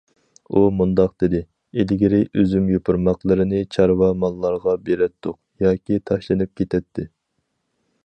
[0.51, 1.41] ئۇ مۇنداق دېدى:
[1.83, 7.11] ئىلگىرى ئۈزۈم يوپۇرماقلىرىنى چارۋا ماللارغا بېرەتتۇق ياكى تاشلىنىپ كېتەتتى.